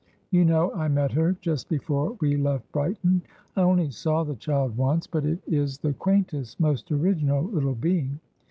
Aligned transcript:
You 0.31 0.45
know 0.45 0.73
I 0.73 0.87
met 0.87 1.11
her 1.11 1.33
just 1.41 1.69
before 1.69 2.17
we 2.21 2.35
left 2.35 2.71
Brighton. 2.71 3.21
I 3.55 3.61
only 3.61 3.91
saw 3.91 4.23
the 4.23 4.33
child 4.33 4.75
once, 4.75 5.05
but 5.05 5.25
it 5.27 5.41
is 5.45 5.77
the 5.77 5.93
quaintest, 5.93 6.59
most 6.59 6.91
original 6.91 7.43
little 7.43 7.75
being! 7.75 8.19